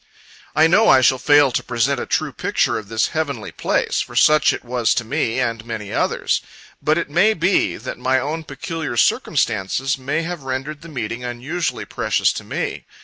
[0.55, 4.15] I know, I shall fail to present a true picture of this heavenly place; for
[4.15, 6.41] such it was to me, and many others.
[6.81, 11.85] But, it may be, that my own peculiar circumstances may have rendered the meetings unusually
[11.85, 12.85] precious to me.